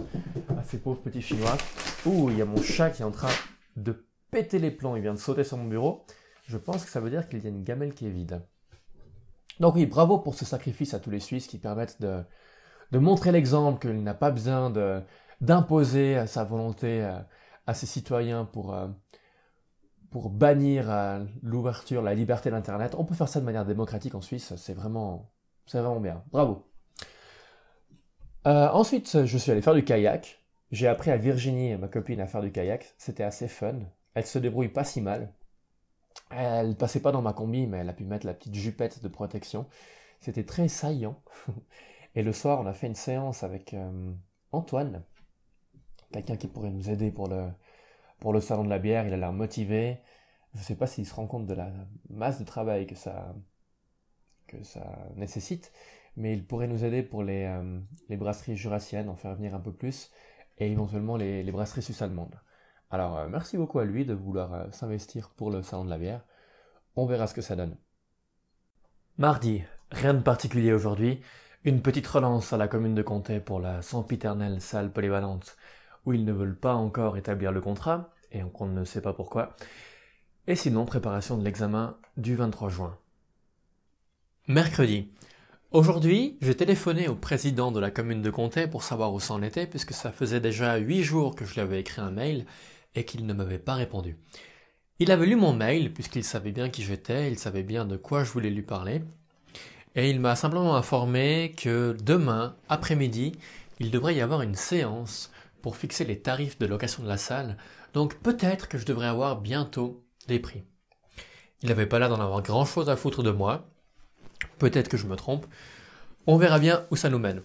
à 0.55 0.63
ces 0.63 0.77
pauvres 0.77 1.01
petits 1.01 1.21
Chinois. 1.21 1.57
Ouh, 2.05 2.29
il 2.29 2.37
y 2.37 2.41
a 2.41 2.45
mon 2.45 2.61
chat 2.61 2.91
qui 2.91 3.01
est 3.01 3.05
en 3.05 3.11
train 3.11 3.31
de 3.75 4.05
péter 4.29 4.59
les 4.59 4.69
plombs, 4.69 4.95
il 4.95 5.01
vient 5.01 5.13
de 5.13 5.19
sauter 5.19 5.43
sur 5.43 5.57
mon 5.57 5.65
bureau. 5.65 6.05
Je 6.45 6.57
pense 6.57 6.85
que 6.85 6.91
ça 6.91 6.99
veut 6.99 7.09
dire 7.09 7.27
qu'il 7.27 7.43
y 7.43 7.47
a 7.47 7.49
une 7.49 7.63
gamelle 7.63 7.95
qui 7.95 8.05
est 8.05 8.11
vide. 8.11 8.43
Donc 9.59 9.75
oui, 9.75 9.87
bravo 9.87 10.19
pour 10.19 10.35
ce 10.35 10.45
sacrifice 10.45 10.93
à 10.93 10.99
tous 10.99 11.09
les 11.09 11.19
Suisses 11.19 11.47
qui 11.47 11.57
permettent 11.57 11.99
de, 12.01 12.21
de 12.91 12.99
montrer 12.99 13.31
l'exemple 13.31 13.79
qu'il 13.79 14.03
n'a 14.03 14.13
pas 14.13 14.29
besoin 14.29 14.71
d'imposer 15.39 16.27
sa 16.27 16.43
volonté 16.43 17.09
à, 17.65 17.73
ses 17.73 17.85
citoyens 17.85 18.45
pour, 18.45 18.73
euh, 18.73 18.87
pour 20.09 20.29
bannir 20.29 20.89
euh, 20.89 21.23
l'ouverture, 21.41 22.01
la 22.01 22.13
liberté 22.13 22.51
d'Internet. 22.51 22.95
On 22.97 23.05
peut 23.05 23.15
faire 23.15 23.29
ça 23.29 23.39
de 23.39 23.45
manière 23.45 23.65
démocratique 23.65 24.15
en 24.15 24.21
Suisse, 24.21 24.53
c'est 24.57 24.73
vraiment, 24.73 25.31
c'est 25.65 25.79
vraiment 25.79 25.99
bien. 25.99 26.23
Bravo. 26.31 26.67
Euh, 28.47 28.69
ensuite, 28.69 29.25
je 29.25 29.37
suis 29.37 29.51
allé 29.51 29.61
faire 29.61 29.75
du 29.75 29.83
kayak. 29.83 30.43
J'ai 30.71 30.87
appris 30.87 31.11
à 31.11 31.17
Virginie, 31.17 31.75
ma 31.77 31.87
copine, 31.87 32.21
à 32.21 32.27
faire 32.27 32.41
du 32.41 32.51
kayak. 32.51 32.93
C'était 32.97 33.23
assez 33.23 33.47
fun. 33.47 33.79
Elle 34.13 34.25
se 34.25 34.39
débrouille 34.39 34.69
pas 34.69 34.83
si 34.83 35.01
mal. 35.01 35.33
Elle 36.31 36.75
passait 36.75 37.01
pas 37.01 37.11
dans 37.11 37.21
ma 37.21 37.33
combi, 37.33 37.67
mais 37.67 37.79
elle 37.79 37.89
a 37.89 37.93
pu 37.93 38.05
mettre 38.05 38.25
la 38.25 38.33
petite 38.33 38.55
jupette 38.55 39.03
de 39.03 39.07
protection. 39.07 39.67
C'était 40.21 40.45
très 40.45 40.67
saillant. 40.67 41.21
Et 42.15 42.23
le 42.23 42.33
soir, 42.33 42.59
on 42.61 42.65
a 42.65 42.73
fait 42.73 42.87
une 42.87 42.95
séance 42.95 43.43
avec 43.43 43.75
Antoine, 44.51 45.03
quelqu'un 46.11 46.37
qui 46.37 46.47
pourrait 46.47 46.69
nous 46.71 46.89
aider 46.89 47.11
pour 47.11 47.27
le, 47.27 47.49
pour 48.19 48.33
le 48.33 48.41
salon 48.41 48.63
de 48.63 48.69
la 48.69 48.79
bière, 48.79 49.07
il 49.07 49.13
a 49.13 49.17
l'air 49.17 49.33
motivé. 49.33 49.99
Je 50.53 50.59
ne 50.59 50.63
sais 50.63 50.75
pas 50.75 50.87
s'il 50.87 51.05
se 51.05 51.13
rend 51.13 51.27
compte 51.27 51.47
de 51.47 51.53
la 51.53 51.71
masse 52.09 52.39
de 52.39 52.45
travail 52.45 52.85
que 52.85 52.95
ça, 52.95 53.33
que 54.47 54.61
ça 54.63 55.09
nécessite, 55.15 55.71
mais 56.17 56.33
il 56.33 56.45
pourrait 56.45 56.67
nous 56.67 56.83
aider 56.83 57.03
pour 57.03 57.23
les, 57.23 57.45
euh, 57.45 57.79
les 58.09 58.17
brasseries 58.17 58.57
jurassiennes, 58.57 59.09
en 59.09 59.15
faire 59.15 59.35
venir 59.35 59.55
un 59.55 59.59
peu 59.59 59.71
plus, 59.71 60.11
et 60.57 60.69
éventuellement 60.71 61.15
les, 61.15 61.43
les 61.43 61.51
brasseries 61.51 61.81
suisses-allemandes. 61.81 62.39
Alors 62.89 63.17
euh, 63.17 63.27
merci 63.29 63.57
beaucoup 63.57 63.79
à 63.79 63.85
lui 63.85 64.05
de 64.05 64.13
vouloir 64.13 64.53
euh, 64.53 64.71
s'investir 64.71 65.29
pour 65.29 65.49
le 65.49 65.63
salon 65.63 65.85
de 65.85 65.89
la 65.89 65.97
bière. 65.97 66.25
On 66.97 67.05
verra 67.05 67.27
ce 67.27 67.33
que 67.33 67.41
ça 67.41 67.55
donne. 67.55 67.77
Mardi, 69.17 69.63
rien 69.91 70.13
de 70.13 70.21
particulier 70.21 70.73
aujourd'hui. 70.73 71.21
Une 71.63 71.81
petite 71.81 72.07
relance 72.07 72.53
à 72.53 72.57
la 72.57 72.67
commune 72.67 72.95
de 72.95 73.03
Comté 73.03 73.39
pour 73.39 73.59
la 73.59 73.81
sempiternelle 73.81 74.59
salle 74.59 74.91
polyvalente 74.91 75.55
où 76.05 76.13
ils 76.13 76.25
ne 76.25 76.31
veulent 76.31 76.57
pas 76.57 76.73
encore 76.73 77.17
établir 77.17 77.51
le 77.51 77.61
contrat, 77.61 78.09
et 78.31 78.41
on 78.43 78.65
ne 78.65 78.83
sait 78.83 79.01
pas 79.01 79.13
pourquoi. 79.13 79.55
Et 80.47 80.55
sinon, 80.55 80.85
préparation 80.85 81.37
de 81.37 81.43
l'examen 81.43 81.97
du 82.17 82.35
23 82.35 82.69
juin. 82.69 82.97
Mercredi. 84.47 85.09
Aujourd'hui, 85.71 86.37
j'ai 86.41 86.55
téléphoné 86.55 87.07
au 87.07 87.15
président 87.15 87.71
de 87.71 87.79
la 87.79 87.91
commune 87.91 88.21
de 88.21 88.29
Comté 88.29 88.67
pour 88.67 88.83
savoir 88.83 89.13
où 89.13 89.19
ça 89.19 89.33
en 89.33 89.41
était, 89.41 89.67
puisque 89.67 89.93
ça 89.93 90.11
faisait 90.11 90.41
déjà 90.41 90.77
huit 90.77 91.03
jours 91.03 91.35
que 91.35 91.45
je 91.45 91.53
lui 91.53 91.61
avais 91.61 91.79
écrit 91.79 92.01
un 92.01 92.11
mail 92.11 92.45
et 92.95 93.05
qu'il 93.05 93.25
ne 93.25 93.33
m'avait 93.33 93.59
pas 93.59 93.75
répondu. 93.75 94.17
Il 94.99 95.11
avait 95.11 95.25
lu 95.25 95.35
mon 95.35 95.53
mail, 95.53 95.93
puisqu'il 95.93 96.23
savait 96.23 96.51
bien 96.51 96.69
qui 96.69 96.83
j'étais, 96.83 97.31
il 97.31 97.39
savait 97.39 97.63
bien 97.63 97.85
de 97.85 97.97
quoi 97.97 98.23
je 98.23 98.31
voulais 98.31 98.49
lui 98.49 98.61
parler, 98.63 99.01
et 99.95 100.09
il 100.09 100.19
m'a 100.19 100.35
simplement 100.35 100.75
informé 100.75 101.53
que 101.57 101.95
demain, 102.01 102.55
après-midi, 102.69 103.33
il 103.79 103.91
devrait 103.91 104.15
y 104.15 104.21
avoir 104.21 104.41
une 104.41 104.55
séance 104.55 105.31
pour 105.61 105.77
fixer 105.77 106.05
les 106.05 106.19
tarifs 106.19 106.59
de 106.59 106.65
location 106.65 107.03
de 107.03 107.07
la 107.07 107.17
salle, 107.17 107.57
donc 107.93 108.15
peut-être 108.19 108.67
que 108.67 108.77
je 108.77 108.85
devrais 108.85 109.07
avoir 109.07 109.41
bientôt 109.41 110.03
des 110.27 110.39
prix. 110.39 110.63
Il 111.61 111.69
n'avait 111.69 111.85
pas 111.85 111.99
l'air 111.99 112.09
d'en 112.09 112.19
avoir 112.19 112.41
grand 112.41 112.65
chose 112.65 112.89
à 112.89 112.95
foutre 112.95 113.23
de 113.23 113.31
moi. 113.31 113.69
Peut-être 114.57 114.89
que 114.89 114.97
je 114.97 115.05
me 115.07 115.15
trompe. 115.15 115.45
On 116.27 116.37
verra 116.37 116.59
bien 116.59 116.85
où 116.91 116.95
ça 116.95 117.09
nous 117.09 117.19
mène. 117.19 117.41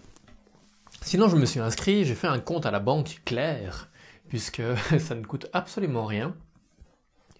Sinon, 1.03 1.29
je 1.29 1.37
me 1.37 1.47
suis 1.47 1.61
inscrit, 1.61 2.05
j'ai 2.05 2.15
fait 2.15 2.27
un 2.27 2.41
compte 2.41 2.67
à 2.67 2.71
la 2.71 2.81
banque 2.81 3.21
Claire, 3.25 3.89
puisque 4.29 4.63
ça 4.99 5.15
ne 5.15 5.25
coûte 5.25 5.47
absolument 5.53 6.07
rien. 6.07 6.35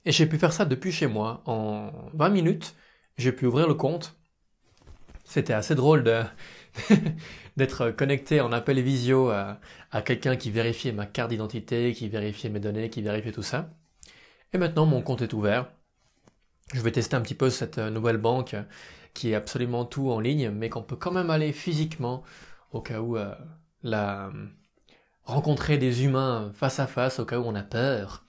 Et 0.05 0.13
j'ai 0.13 0.27
pu 0.27 0.39
faire 0.39 0.53
ça 0.53 0.65
depuis 0.65 0.93
chez 0.93 1.07
moi. 1.07 1.43
En 1.47 1.91
20 2.15 2.29
minutes, 2.29 2.75
j'ai 3.17 3.33
pu 3.33 3.47
ouvrir 3.47 3.67
le 3.67 3.75
compte. 3.75 4.17
C'était 5.25 5.53
assez 5.53 5.75
drôle 5.75 6.05
de, 6.05 6.23
d'être 7.57 7.91
connecté 7.91 8.41
en 8.41 8.53
appel 8.53 8.81
visio 8.81 9.31
à, 9.31 9.61
à 9.91 10.03
quelqu'un 10.03 10.37
qui 10.37 10.51
vérifiait 10.51 10.93
ma 10.93 11.07
carte 11.07 11.31
d'identité, 11.31 11.93
qui 11.93 12.09
vérifiait 12.09 12.51
mes 12.51 12.61
données, 12.61 12.91
qui 12.91 13.03
vérifiait 13.03 13.33
tout 13.33 13.43
ça. 13.43 13.71
Et 14.53 14.59
maintenant, 14.59 14.87
mon 14.87 15.03
compte 15.03 15.23
est 15.23 15.33
ouvert. 15.33 15.71
Je 16.75 16.81
vais 16.81 16.93
tester 16.93 17.17
un 17.17 17.21
petit 17.21 17.35
peu 17.35 17.51
cette 17.51 17.79
euh, 17.79 17.91
nouvelle 17.91 18.19
banque 18.19 18.57
qui 19.15 19.31
est 19.31 19.35
absolument 19.35 19.85
tout 19.85 20.11
en 20.11 20.21
ligne, 20.21 20.51
mais 20.51 20.69
qu'on 20.69 20.83
peut 20.83 20.97
quand 20.97 21.13
même 21.13 21.31
aller 21.31 21.53
physiquement 21.53 22.23
au 22.73 22.81
cas 22.81 23.01
où 23.01 23.17
euh, 23.17 23.35
la, 23.83 24.31
rencontrer 25.27 25.77
des 25.77 26.05
humains 26.05 26.53
face 26.55 26.79
à 26.81 26.87
face 26.87 27.19
au 27.19 27.25
cas 27.25 27.39
où 27.39 27.45
on 27.45 27.55
a 27.55 27.63
peur. 27.63 28.25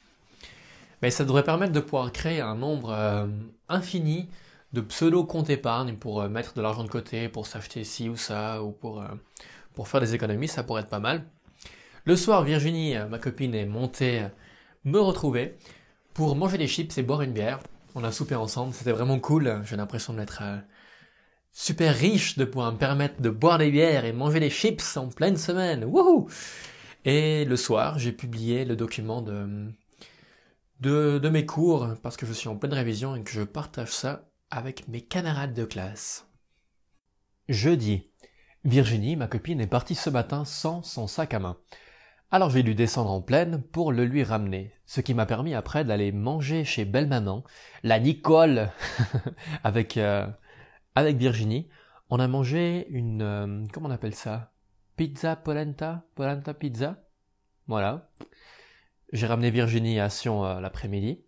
Mais 1.01 1.11
ça 1.11 1.23
devrait 1.23 1.43
permettre 1.43 1.73
de 1.73 1.79
pouvoir 1.79 2.11
créer 2.11 2.41
un 2.41 2.55
nombre 2.55 2.89
euh, 2.89 3.27
infini 3.69 4.29
de 4.77 4.81
pseudo 4.81 5.24
comptes 5.24 5.50
épargne 5.50 5.96
pour 5.96 6.22
euh, 6.22 6.29
mettre 6.29 6.53
de 6.53 6.62
l'argent 6.62 6.84
de 6.84 6.89
côté, 6.89 7.29
pour 7.29 7.48
s'acheter 7.48 7.84
ci 7.84 8.10
ou 8.10 8.15
ça, 8.15 8.62
ou 8.62 8.72
pour, 8.72 9.01
euh, 9.01 9.07
pour 9.74 9.88
faire 9.88 10.00
des 10.00 10.13
économies, 10.13 10.48
ça 10.48 10.63
pourrait 10.63 10.84
être 10.84 10.89
pas 10.89 11.00
mal. 11.00 11.25
Le 12.05 12.15
soir, 12.15 12.43
Virginie, 12.43 12.96
ma 13.10 13.17
copine, 13.17 13.55
est 13.55 13.65
montée 13.65 14.27
me 14.86 15.00
retrouver 15.00 15.57
pour 16.13 16.36
manger 16.36 16.57
des 16.60 16.67
chips 16.67 16.96
et 16.98 17.03
boire 17.03 17.24
une 17.24 17.34
bière. 17.34 17.60
On 17.96 18.03
a 18.03 18.12
soupé 18.12 18.36
ensemble, 18.36 18.74
c'était 18.74 18.91
vraiment 18.91 19.19
cool. 19.19 19.62
J'ai 19.65 19.75
l'impression 19.75 20.13
d'être 20.13 20.41
super 21.51 21.93
riche 21.93 22.38
de 22.38 22.46
pouvoir 22.46 22.72
me 22.72 22.77
permettre 22.77 23.22
de 23.22 23.29
boire 23.29 23.57
des 23.57 23.72
bières 23.72 24.05
et 24.05 24.13
manger 24.13 24.39
des 24.39 24.50
chips 24.50 24.96
en 24.96 25.10
pleine 25.10 25.36
semaine. 25.36 25.84
Wouhou 25.84 26.29
Et 27.03 27.43
le 27.43 27.57
soir, 27.57 28.00
j'ai 28.00 28.13
publié 28.13 28.63
le 28.63 28.77
document 28.77 29.22
de, 29.22 29.67
de 30.79 31.29
mes 31.29 31.46
cours 31.46 31.89
parce 32.01 32.15
que 32.15 32.25
je 32.25 32.31
suis 32.31 32.48
en 32.48 32.55
pleine 32.55 32.74
révision 32.74 33.15
et 33.15 33.24
que 33.24 33.31
je 33.31 33.41
partage 33.41 33.91
ça 33.91 34.27
avec 34.49 34.87
mes 34.87 35.01
camarades 35.01 35.53
de 35.53 35.65
classe. 35.65 36.27
Jeudi. 37.49 38.09
Virginie, 38.63 39.15
ma 39.15 39.27
copine, 39.27 39.61
est 39.61 39.67
partie 39.67 39.95
ce 39.95 40.09
matin 40.09 40.43
sans 40.45 40.81
son 40.83 41.07
sac 41.07 41.33
à 41.33 41.39
main. 41.39 41.57
Alors 42.29 42.49
j'ai 42.49 42.63
dû 42.63 42.75
descendre 42.75 43.11
en 43.11 43.21
pleine 43.21 43.61
pour 43.61 43.93
le 43.93 44.03
lui 44.03 44.23
ramener, 44.23 44.73
ce 44.85 44.99
qui 44.99 45.13
m'a 45.13 45.25
permis 45.25 45.53
après 45.53 45.85
d'aller 45.85 46.11
manger 46.11 46.65
chez 46.65 46.83
belle 46.83 47.07
maman, 47.07 47.45
la 47.83 47.99
Nicole, 47.99 48.69
avec 49.63 49.95
euh, 49.95 50.27
avec 50.95 51.15
Virginie. 51.15 51.69
On 52.09 52.19
a 52.19 52.27
mangé 52.27 52.87
une 52.89 53.21
euh, 53.21 53.65
comment 53.71 53.87
on 53.87 53.91
appelle 53.91 54.15
ça, 54.15 54.51
pizza 54.97 55.37
polenta, 55.37 56.03
polenta 56.15 56.53
pizza, 56.53 57.01
voilà. 57.67 58.09
J'ai 59.13 59.27
ramené 59.27 59.49
Virginie 59.49 60.01
à 60.01 60.09
Sion 60.09 60.43
euh, 60.43 60.59
l'après-midi 60.59 61.23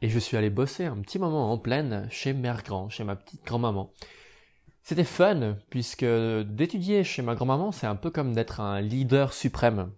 et 0.00 0.08
je 0.08 0.18
suis 0.18 0.36
allé 0.36 0.50
bosser 0.50 0.84
un 0.84 0.98
petit 0.98 1.18
moment 1.18 1.52
en 1.52 1.58
pleine 1.58 2.06
chez 2.10 2.32
Mère 2.32 2.62
Grand, 2.62 2.88
chez 2.88 3.04
ma 3.04 3.16
petite 3.16 3.44
grand-maman. 3.44 3.92
C'était 4.82 5.04
fun, 5.04 5.56
puisque 5.70 6.04
d'étudier 6.04 7.04
chez 7.04 7.22
ma 7.22 7.34
grand-maman, 7.34 7.72
c'est 7.72 7.86
un 7.86 7.96
peu 7.96 8.10
comme 8.10 8.32
d'être 8.32 8.60
un 8.60 8.80
leader 8.80 9.32
suprême. 9.32 9.92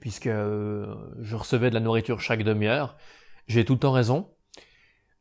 Puisque 0.00 0.26
euh, 0.26 0.94
je 1.20 1.36
recevais 1.36 1.70
de 1.70 1.74
la 1.74 1.80
nourriture 1.80 2.20
chaque 2.20 2.42
demi-heure, 2.42 2.96
j'ai 3.46 3.64
tout 3.64 3.74
le 3.74 3.78
temps 3.78 3.92
raison. 3.92 4.28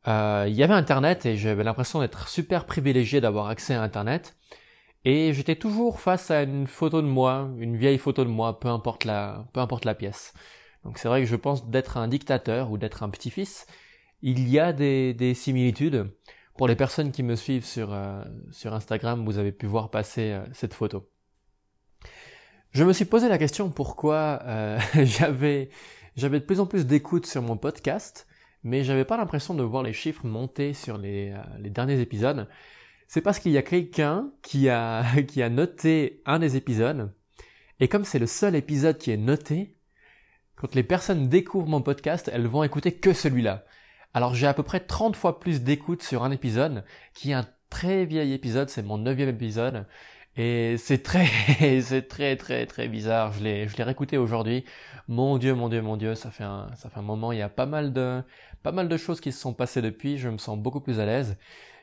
Euh, 0.07 0.45
il 0.47 0.55
y 0.55 0.63
avait 0.63 0.73
Internet 0.73 1.25
et 1.25 1.37
j'avais 1.37 1.63
l'impression 1.63 1.99
d'être 1.99 2.27
super 2.27 2.65
privilégié 2.65 3.21
d'avoir 3.21 3.47
accès 3.47 3.75
à 3.75 3.81
Internet. 3.81 4.35
Et 5.05 5.33
j'étais 5.33 5.55
toujours 5.55 5.99
face 5.99 6.29
à 6.29 6.43
une 6.43 6.67
photo 6.67 7.01
de 7.01 7.07
moi, 7.07 7.49
une 7.57 7.77
vieille 7.77 7.97
photo 7.97 8.23
de 8.23 8.29
moi, 8.29 8.59
peu 8.59 8.67
importe 8.67 9.05
la, 9.05 9.45
peu 9.53 9.59
importe 9.59 9.85
la 9.85 9.95
pièce. 9.95 10.33
Donc 10.83 10.97
c'est 10.97 11.07
vrai 11.07 11.21
que 11.21 11.27
je 11.27 11.35
pense 11.35 11.69
d'être 11.69 11.97
un 11.97 12.07
dictateur 12.07 12.71
ou 12.71 12.77
d'être 12.77 13.03
un 13.03 13.09
petit-fils, 13.09 13.67
il 14.21 14.47
y 14.49 14.59
a 14.59 14.73
des, 14.73 15.33
similitudes. 15.33 16.11
Pour 16.57 16.67
les 16.67 16.75
personnes 16.75 17.11
qui 17.11 17.23
me 17.23 17.35
suivent 17.35 17.65
sur, 17.65 17.93
euh, 17.93 18.23
sur 18.51 18.73
Instagram, 18.73 19.25
vous 19.25 19.37
avez 19.37 19.51
pu 19.51 19.65
voir 19.65 19.89
passer 19.89 20.31
euh, 20.31 20.45
cette 20.53 20.73
photo. 20.73 21.09
Je 22.71 22.83
me 22.83 22.93
suis 22.93 23.05
posé 23.05 23.29
la 23.29 23.37
question 23.37 23.69
pourquoi 23.69 24.39
euh, 24.43 24.79
j'avais 25.03 25.69
j'avais 26.15 26.39
de 26.39 26.45
plus 26.45 26.59
en 26.59 26.65
plus 26.65 26.85
d'écoute 26.85 27.25
sur 27.25 27.41
mon 27.41 27.57
podcast, 27.57 28.27
mais 28.63 28.83
j'avais 28.83 29.05
pas 29.05 29.17
l'impression 29.17 29.53
de 29.53 29.63
voir 29.63 29.81
les 29.81 29.93
chiffres 29.93 30.25
monter 30.25 30.73
sur 30.73 30.97
les, 30.97 31.33
les 31.59 31.69
derniers 31.69 31.99
épisodes. 31.99 32.47
C'est 33.07 33.21
parce 33.21 33.39
qu'il 33.39 33.53
y 33.53 33.57
a 33.57 33.61
quelqu'un 33.61 34.31
qui 34.41 34.69
a 34.69 35.03
qui 35.27 35.41
a 35.41 35.49
noté 35.49 36.21
un 36.25 36.37
des 36.37 36.57
épisodes, 36.57 37.13
et 37.79 37.87
comme 37.87 38.05
c'est 38.05 38.19
le 38.19 38.27
seul 38.27 38.55
épisode 38.55 38.97
qui 38.97 39.11
est 39.11 39.17
noté, 39.17 39.75
quand 40.55 40.75
les 40.75 40.83
personnes 40.83 41.27
découvrent 41.27 41.69
mon 41.69 41.81
podcast, 41.81 42.29
elles 42.31 42.45
vont 42.45 42.63
écouter 42.63 42.93
que 42.93 43.13
celui-là. 43.13 43.65
Alors 44.13 44.35
j'ai 44.35 44.47
à 44.47 44.53
peu 44.53 44.63
près 44.63 44.81
30 44.81 45.15
fois 45.15 45.39
plus 45.39 45.61
d'écoute 45.61 46.03
sur 46.03 46.23
un 46.23 46.31
épisode, 46.31 46.83
qui 47.13 47.31
est 47.31 47.33
un 47.33 47.47
très 47.69 48.05
vieil 48.05 48.33
épisode, 48.33 48.69
c'est 48.69 48.83
mon 48.83 48.97
neuvième 48.97 49.29
épisode, 49.29 49.85
et 50.37 50.75
c'est 50.77 51.03
très, 51.03 51.25
c'est 51.81 52.07
très 52.07 52.35
très 52.37 52.65
très 52.65 52.87
bizarre. 52.87 53.33
Je 53.33 53.43
l'ai, 53.43 53.67
je 53.67 53.81
réécouté 53.81 54.17
aujourd'hui. 54.17 54.65
Mon 55.07 55.37
Dieu, 55.37 55.53
mon 55.55 55.69
Dieu, 55.69 55.81
mon 55.81 55.97
Dieu, 55.97 56.15
ça 56.15 56.31
fait 56.31 56.43
un, 56.43 56.69
ça 56.75 56.89
fait 56.89 56.99
un 56.99 57.03
moment. 57.03 57.31
Il 57.31 57.39
y 57.39 57.41
a 57.41 57.49
pas 57.49 57.65
mal 57.65 57.93
de, 57.93 58.21
pas 58.63 58.71
mal 58.71 58.87
de 58.87 58.97
choses 58.97 59.21
qui 59.21 59.31
se 59.31 59.39
sont 59.39 59.53
passées 59.53 59.81
depuis. 59.81 60.17
Je 60.17 60.29
me 60.29 60.37
sens 60.37 60.57
beaucoup 60.57 60.81
plus 60.81 60.99
à 60.99 61.05
l'aise. 61.05 61.37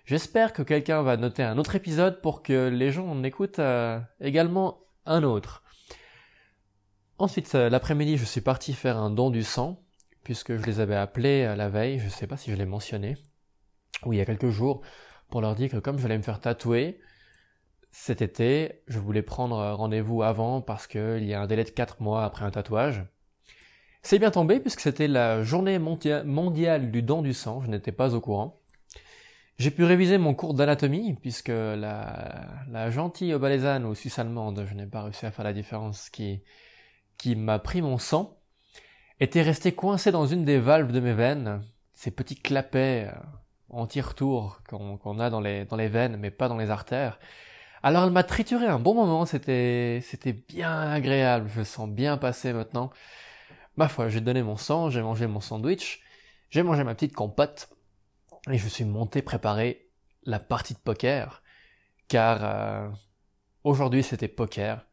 J'espère 0.07 0.53
que 0.55 0.63
quelqu'un 0.63 1.03
va 1.03 1.17
noter 1.19 1.43
un 1.43 1.59
autre 1.59 1.77
épisode 1.77 2.23
pour 2.23 2.43
que 2.43 2.69
les 2.69 2.91
gens 2.93 3.07
en 3.07 3.23
écoutent 3.23 3.59
euh, 3.59 4.01
également 4.21 4.81
un 5.05 5.23
autre. 5.23 5.63
Ensuite, 7.19 7.55
euh, 7.55 7.69
l'après-midi, 7.69 8.17
je 8.17 8.25
suis 8.25 8.41
parti 8.41 8.73
faire 8.73 8.97
un 8.97 9.11
don 9.11 9.31
du 9.31 9.43
sang 9.43 9.83
puisque 10.29 10.59
je 10.59 10.67
les 10.67 10.81
avais 10.81 10.95
appelés 10.95 11.47
euh, 11.47 11.57
la 11.57 11.71
veille, 11.71 11.99
je 11.99 12.05
ne 12.05 12.11
sais 12.11 12.27
pas 12.27 12.37
si 12.37 12.51
je 12.51 12.57
l'ai 12.57 12.67
mentionné, 12.67 13.17
ou 14.05 14.13
il 14.13 14.19
y 14.19 14.21
a 14.21 14.27
quelques 14.27 14.51
jours, 14.51 14.83
pour 15.31 15.41
leur 15.41 15.55
dire 15.55 15.71
que 15.71 15.79
comme 15.79 15.97
je 15.97 16.03
j'allais 16.03 16.19
me 16.19 16.23
faire 16.23 16.39
tatouer 16.39 17.01
cet 17.93 18.21
été, 18.21 18.83
je 18.89 18.99
voulais 18.99 19.23
prendre 19.23 19.57
rendez-vous 19.57 20.23
avant 20.23 20.61
parce 20.61 20.87
qu'il 20.87 21.25
y 21.25 21.33
a 21.33 21.41
un 21.41 21.47
délai 21.47 21.65
de 21.65 21.71
4 21.71 22.03
mois 22.03 22.27
après 22.27 22.45
un 22.45 22.51
tatouage. 22.51 23.07
C'est 24.03 24.19
bien 24.19 24.31
tombé 24.31 24.61
puisque 24.61 24.81
c'était 24.81 25.09
la 25.09 25.43
journée 25.45 25.79
mondiale 25.79 26.91
du 26.91 27.03
don 27.03 27.23
du 27.23 27.33
sang, 27.33 27.63
je 27.63 27.71
n'étais 27.71 27.93
pas 27.93 28.15
au 28.15 28.21
courant. 28.21 28.61
J'ai 29.57 29.71
pu 29.71 29.85
réviser 29.85 30.19
mon 30.19 30.35
cours 30.35 30.53
d'anatomie 30.53 31.15
puisque 31.15 31.49
la, 31.49 32.91
gentille 32.91 33.33
obalaisane 33.33 33.87
ou 33.87 33.95
suisse 33.95 34.19
allemande, 34.19 34.67
je 34.69 34.75
n'ai 34.75 34.87
pas 34.87 35.05
réussi 35.05 35.25
à 35.25 35.31
faire 35.31 35.47
la 35.47 35.55
différence, 35.55 36.11
qui 36.11 36.43
m'a 37.35 37.59
pris 37.59 37.81
mon 37.81 37.97
sang, 37.97 38.38
était 39.21 39.43
resté 39.43 39.73
coincé 39.73 40.13
dans 40.13 40.27
une 40.27 40.45
des 40.45 40.61
valves 40.61 40.93
de 40.93 41.01
mes 41.01 41.13
veines, 41.13 41.63
ces 41.93 42.11
petits 42.11 42.37
clapets 42.41 43.11
euh, 43.13 43.19
anti-retour 43.71 44.63
qu'on 44.69 45.19
a 45.19 45.31
dans 45.31 45.41
les, 45.41 45.65
dans 45.65 45.77
les 45.77 45.89
veines, 45.89 46.17
mais 46.17 46.31
pas 46.31 46.49
dans 46.49 46.57
les 46.57 46.71
artères. 46.71 47.19
Alors 47.83 48.05
elle 48.05 48.11
m'a 48.11 48.25
trituré 48.25 48.67
un 48.67 48.79
bon 48.79 48.95
moment, 48.95 49.25
c'était 49.25 50.01
c'était 50.03 50.33
bien 50.33 50.81
agréable, 50.91 51.49
je 51.55 51.63
sens 51.63 51.89
bien 51.89 52.17
passer 52.17 52.53
maintenant. 52.53 52.91
Ma 53.77 53.89
foi, 53.89 54.09
j'ai 54.09 54.21
donné 54.21 54.43
mon 54.43 54.57
sang, 54.57 54.91
j'ai 54.91 55.03
mangé 55.03 55.27
mon 55.29 55.41
sandwich, 55.41 56.03
j'ai 56.51 56.63
mangé 56.63 56.83
ma 56.83 56.95
petite 56.95 57.15
compote, 57.15 57.69
et 58.51 58.59
je 58.59 58.69
suis 58.69 58.85
monté 58.85 59.23
préparer 59.23 59.89
la 60.25 60.41
partie 60.41 60.75
de 60.75 60.79
poker, 60.81 61.43
car 62.09 62.39
euh, 62.43 62.89
aujourd'hui 63.65 64.03
c'était 64.03 64.29
poker. 64.29 64.85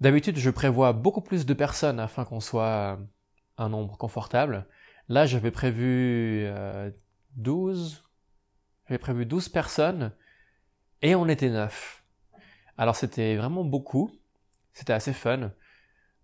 D'habitude, 0.00 0.36
je 0.36 0.50
prévois 0.50 0.92
beaucoup 0.92 1.20
plus 1.20 1.46
de 1.46 1.54
personnes 1.54 2.00
afin 2.00 2.24
qu'on 2.24 2.40
soit 2.40 2.98
un 3.58 3.68
nombre 3.68 3.96
confortable. 3.96 4.66
Là, 5.08 5.26
j'avais 5.26 5.50
prévu 5.50 6.44
euh, 6.46 6.90
12, 7.36 8.04
j'avais 8.88 8.98
prévu 8.98 9.26
12 9.26 9.48
personnes 9.48 10.12
et 11.02 11.14
on 11.14 11.28
était 11.28 11.50
9. 11.50 12.04
Alors 12.78 12.96
c'était 12.96 13.36
vraiment 13.36 13.64
beaucoup, 13.64 14.10
c'était 14.72 14.92
assez 14.92 15.12
fun. 15.12 15.52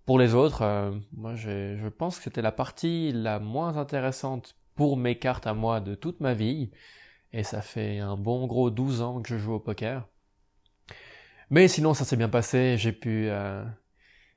Pour 0.07 0.19
les 0.19 0.35
autres, 0.35 0.63
euh, 0.63 0.99
moi 1.13 1.35
je 1.35 1.89
pense 1.89 2.17
que 2.19 2.25
c'était 2.25 2.43
la 2.43 2.53
partie 2.53 3.13
la 3.13 3.39
moins 3.39 3.77
intéressante 3.77 4.57
pour 4.75 4.97
mes 4.97 5.19
cartes 5.19 5.47
à 5.47 5.55
moi 5.55 5.81
de 5.81 5.95
toute 5.95 6.21
ma 6.21 6.35
vie. 6.35 6.71
Et 7.33 7.43
ça 7.43 7.61
fait 7.61 7.99
un 7.99 8.17
bon 8.17 8.47
gros 8.47 8.71
12 8.71 9.03
ans 9.03 9.21
que 9.21 9.29
je 9.29 9.37
joue 9.37 9.53
au 9.55 9.61
poker. 9.61 10.09
Mais 11.51 11.69
sinon 11.69 11.95
ça 11.95 12.05
s'est 12.05 12.17
bien 12.17 12.29
passé, 12.29 12.77
j'ai 12.79 12.93
pu 12.93 13.29
euh, 13.29 13.65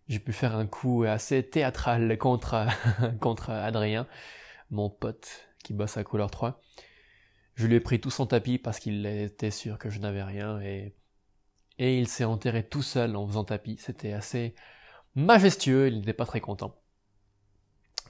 j'ai 0.07 0.19
pu 0.19 0.33
faire 0.33 0.55
un 0.55 0.67
coup 0.67 1.03
assez 1.03 1.47
théâtral 1.47 2.17
contre, 2.17 2.55
Adrien, 3.49 4.07
mon 4.69 4.89
pote 4.89 5.47
qui 5.63 5.73
bosse 5.73 5.97
à 5.97 6.03
couleur 6.03 6.31
3. 6.31 6.61
Je 7.55 7.67
lui 7.67 7.75
ai 7.75 7.79
pris 7.79 7.99
tout 7.99 8.09
son 8.09 8.25
tapis 8.25 8.57
parce 8.57 8.79
qu'il 8.79 9.05
était 9.05 9.51
sûr 9.51 9.77
que 9.77 9.89
je 9.89 9.99
n'avais 9.99 10.23
rien 10.23 10.59
et, 10.61 10.95
et 11.77 11.97
il 11.97 12.07
s'est 12.07 12.23
enterré 12.23 12.63
tout 12.63 12.81
seul 12.81 13.15
en 13.15 13.27
faisant 13.27 13.43
tapis. 13.43 13.77
C'était 13.79 14.13
assez 14.13 14.55
majestueux, 15.15 15.87
il 15.87 15.99
n'était 15.99 16.13
pas 16.13 16.25
très 16.25 16.41
content. 16.41 16.75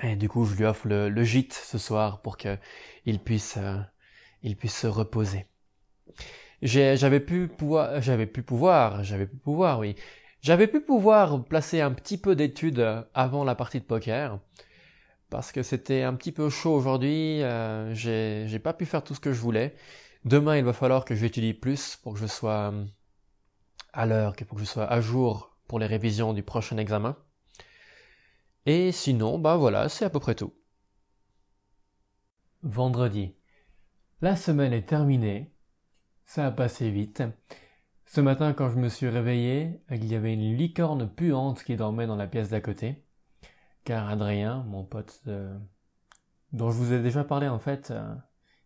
Et 0.04 0.16
du 0.16 0.30
coup, 0.30 0.46
je 0.46 0.56
lui 0.56 0.66
offre 0.66 0.88
le, 0.88 1.24
gîte 1.24 1.54
ce 1.54 1.78
soir 1.78 2.22
pour 2.22 2.38
qu'il 2.38 3.20
puisse, 3.24 3.58
euh, 3.58 3.78
il 4.42 4.56
puisse 4.56 4.76
se 4.76 4.88
reposer. 4.88 5.46
J'avais 6.62 7.20
pu 7.20 7.48
pouvoir, 7.48 8.02
j'avais 8.02 8.28
pu 8.28 8.44
pouvoir, 8.44 9.04
j'avais 9.04 9.26
pu 9.26 9.38
pouvoir, 9.38 9.80
oui. 9.80 9.96
J'avais 10.42 10.68
pu 10.68 10.82
pouvoir 10.82 11.44
placer 11.44 11.82
un 11.82 11.92
petit 11.92 12.18
peu 12.18 12.36
d'études 12.36 13.06
avant 13.14 13.44
la 13.44 13.54
partie 13.54 13.80
de 13.80 13.86
poker, 13.86 14.40
parce 15.30 15.52
que 15.52 15.62
c'était 15.62 16.02
un 16.02 16.16
petit 16.16 16.32
peu 16.32 16.50
chaud 16.50 16.74
aujourd'hui, 16.74 17.44
euh, 17.44 17.94
j'ai 17.94 18.60
pas 18.60 18.74
pu 18.74 18.86
faire 18.86 19.04
tout 19.04 19.14
ce 19.14 19.20
que 19.20 19.34
je 19.34 19.40
voulais. 19.40 19.76
Demain, 20.26 20.58
il 20.58 20.64
va 20.64 20.74
falloir 20.74 21.06
que 21.06 21.16
j'étudie 21.16 21.54
plus 21.54 21.96
pour 21.96 22.14
que 22.14 22.20
je 22.20 22.26
sois 22.26 22.72
euh, 22.74 22.86
à 23.94 24.06
l'heure, 24.08 24.36
pour 24.36 24.58
que 24.58 24.64
je 24.64 24.70
sois 24.70 24.92
à 24.92 25.00
jour 25.00 25.56
pour 25.68 25.80
les 25.80 25.86
révisions 25.86 26.34
du 26.34 26.44
prochain 26.44 26.78
examen. 26.78 27.16
Et 28.66 28.92
sinon, 28.92 29.40
bah 29.40 29.58
voilà, 29.58 29.90
c'est 29.90 30.06
à 30.06 30.10
peu 30.10 30.20
près 30.20 30.36
tout. 30.36 30.54
Vendredi. 32.64 33.36
La 34.22 34.36
semaine 34.36 34.74
est 34.74 34.88
terminée. 34.88 35.54
Ça 36.26 36.48
a 36.48 36.52
passé 36.52 36.92
vite. 36.92 37.24
Ce 38.14 38.20
matin, 38.20 38.52
quand 38.52 38.70
je 38.70 38.76
me 38.76 38.90
suis 38.90 39.08
réveillé, 39.08 39.80
il 39.90 40.06
y 40.06 40.16
avait 40.16 40.34
une 40.34 40.58
licorne 40.58 41.08
puante 41.08 41.64
qui 41.64 41.78
dormait 41.78 42.08
dans 42.08 42.18
la 42.18 42.28
pièce 42.28 42.50
d'à 42.50 42.60
côté. 42.60 43.06
Car 43.86 44.10
Adrien, 44.10 44.66
mon 44.68 44.84
pote 44.84 45.22
euh, 45.28 45.58
dont 46.52 46.72
je 46.72 46.76
vous 46.76 46.92
ai 46.92 47.02
déjà 47.02 47.24
parlé 47.24 47.48
en 47.48 47.58
fait 47.58 47.92
euh, 47.92 48.14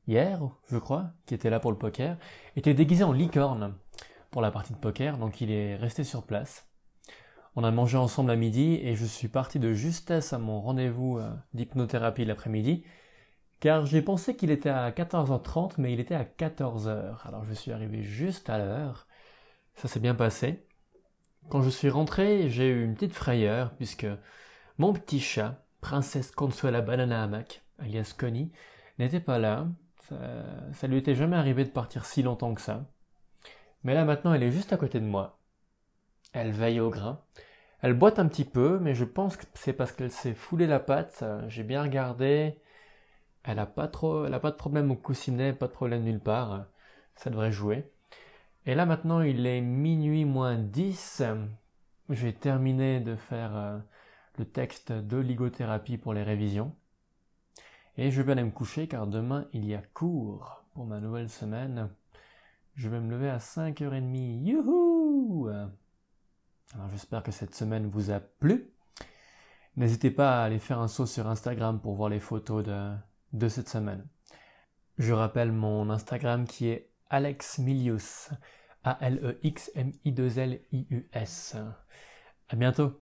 hier, 0.07 0.41
je 0.71 0.79
crois, 0.79 1.11
qui 1.27 1.35
était 1.35 1.51
là 1.51 1.59
pour 1.59 1.71
le 1.71 1.77
poker, 1.77 2.17
était 2.55 2.73
déguisé 2.73 3.03
en 3.03 3.11
licorne 3.11 3.75
pour 4.31 4.41
la 4.41 4.49
partie 4.49 4.73
de 4.73 4.79
poker, 4.79 5.19
donc 5.19 5.39
il 5.41 5.51
est 5.51 5.75
resté 5.75 6.03
sur 6.03 6.23
place. 6.23 6.67
On 7.55 7.63
a 7.63 7.69
mangé 7.69 7.99
ensemble 7.99 8.31
à 8.31 8.35
midi 8.35 8.79
et 8.81 8.95
je 8.95 9.05
suis 9.05 9.27
parti 9.27 9.59
de 9.59 9.73
justesse 9.73 10.33
à 10.33 10.39
mon 10.39 10.59
rendez-vous 10.59 11.19
euh, 11.19 11.31
d'hypnothérapie 11.53 12.25
l'après-midi, 12.25 12.83
car 13.59 13.85
j'ai 13.85 14.01
pensé 14.01 14.35
qu'il 14.35 14.49
était 14.49 14.69
à 14.69 14.89
14h30, 14.89 15.73
mais 15.77 15.93
il 15.93 15.99
était 15.99 16.15
à 16.15 16.23
14h. 16.23 17.27
Alors 17.27 17.45
je 17.45 17.53
suis 17.53 17.71
arrivé 17.71 18.01
juste 18.01 18.49
à 18.49 18.57
l'heure. 18.57 19.05
Ça 19.75 19.87
s'est 19.87 19.99
bien 19.99 20.15
passé. 20.15 20.65
Quand 21.49 21.61
je 21.61 21.69
suis 21.69 21.89
rentré, 21.89 22.49
j'ai 22.49 22.69
eu 22.69 22.83
une 22.83 22.95
petite 22.95 23.13
frayeur, 23.13 23.75
puisque 23.75 24.07
mon 24.77 24.93
petit 24.93 25.19
chat, 25.19 25.63
Princesse 25.81 26.31
Consuela 26.31 26.81
Banana 26.81 27.23
Hamac, 27.23 27.63
alias 27.77 28.15
Connie, 28.17 28.51
n'était 28.97 29.19
pas 29.19 29.37
là. 29.37 29.67
Ça, 30.07 30.15
ça 30.73 30.87
lui 30.87 30.97
était 30.97 31.15
jamais 31.15 31.37
arrivé 31.37 31.63
de 31.63 31.69
partir 31.69 32.05
si 32.05 32.23
longtemps 32.23 32.53
que 32.53 32.61
ça. 32.61 32.85
Mais 33.83 33.93
là 33.93 34.05
maintenant, 34.05 34.33
elle 34.33 34.43
est 34.43 34.51
juste 34.51 34.73
à 34.73 34.77
côté 34.77 34.99
de 34.99 35.05
moi. 35.05 35.39
Elle 36.33 36.51
veille 36.51 36.79
au 36.79 36.89
grain. 36.89 37.21
Elle 37.81 37.93
boite 37.93 38.17
un 38.17 38.27
petit 38.27 38.45
peu, 38.45 38.79
mais 38.79 38.95
je 38.95 39.05
pense 39.05 39.37
que 39.37 39.45
c'est 39.53 39.73
parce 39.73 39.91
qu'elle 39.91 40.11
s'est 40.11 40.33
foulée 40.33 40.67
la 40.67 40.79
patte. 40.79 41.23
J'ai 41.47 41.63
bien 41.63 41.83
regardé. 41.83 42.59
Elle 43.43 43.59
a 43.59 43.67
pas 43.67 43.87
trop, 43.87 44.25
elle 44.25 44.33
a 44.33 44.39
pas 44.39 44.51
de 44.51 44.55
problème 44.55 44.89
au 44.89 44.95
coussinet, 44.95 45.53
pas 45.53 45.67
de 45.67 45.71
problème 45.71 46.03
nulle 46.03 46.19
part. 46.19 46.65
Ça 47.15 47.29
devrait 47.29 47.51
jouer. 47.51 47.91
Et 48.67 48.73
là 48.73 48.87
maintenant, 48.87 49.21
il 49.21 49.45
est 49.45 49.61
minuit 49.61 50.25
moins 50.25 50.57
10. 50.57 51.21
J'ai 52.09 52.33
terminé 52.33 52.99
de 52.99 53.15
faire 53.15 53.55
euh, 53.55 53.77
le 54.39 54.45
texte 54.45 54.91
de 54.91 55.17
ligothérapie 55.17 55.99
pour 55.99 56.13
les 56.13 56.23
révisions. 56.23 56.75
Et 57.97 58.09
je 58.09 58.21
vais 58.23 58.31
aller 58.31 58.43
me 58.43 58.51
coucher 58.51 58.87
car 58.87 59.05
demain 59.05 59.47
il 59.53 59.65
y 59.65 59.75
a 59.75 59.81
cours 59.93 60.65
pour 60.73 60.85
ma 60.85 60.99
nouvelle 60.99 61.29
semaine. 61.29 61.89
Je 62.73 62.89
vais 62.89 62.99
me 62.99 63.11
lever 63.11 63.29
à 63.29 63.37
5h30. 63.37 64.43
Youhou 64.43 65.47
Alors 65.47 66.89
j'espère 66.89 67.21
que 67.21 67.31
cette 67.31 67.53
semaine 67.53 67.87
vous 67.87 68.09
a 68.09 68.19
plu. 68.19 68.71
N'hésitez 69.77 70.09
pas 70.09 70.41
à 70.41 70.45
aller 70.45 70.59
faire 70.59 70.79
un 70.79 70.87
saut 70.87 71.05
sur 71.05 71.27
Instagram 71.27 71.79
pour 71.79 71.93
voir 71.93 72.09
les 72.09 72.19
photos 72.19 72.63
de, 72.63 72.95
de 73.33 73.47
cette 73.47 73.69
semaine. 73.69 74.07
Je 74.97 75.13
rappelle 75.13 75.51
mon 75.51 75.91
Instagram 75.91 76.47
qui 76.47 76.67
est 76.69 76.89
Alex 77.15 77.59
Milius. 77.59 78.29
A-L-E-X-M-I-2-L-I-U-S. 78.83 81.55
À 82.49 82.55
bientôt! 82.57 82.99